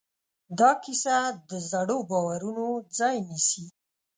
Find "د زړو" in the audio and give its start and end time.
1.49-1.97